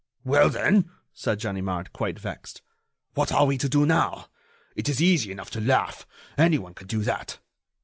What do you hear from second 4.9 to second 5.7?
easy enough to